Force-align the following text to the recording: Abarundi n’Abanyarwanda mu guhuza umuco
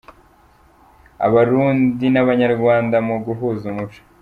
Abarundi 1.25 2.05
n’Abanyarwanda 2.13 2.97
mu 3.07 3.15
guhuza 3.25 3.63
umuco 3.71 4.01